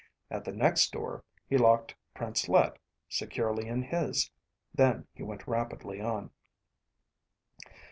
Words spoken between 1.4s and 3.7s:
he locked Prince Let securely